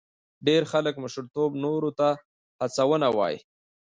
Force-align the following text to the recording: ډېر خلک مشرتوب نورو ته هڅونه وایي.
ډېر 0.47 0.61
خلک 0.71 0.95
مشرتوب 1.03 1.51
نورو 1.65 1.89
ته 1.99 2.09
هڅونه 2.61 3.07
وایي. 3.17 3.37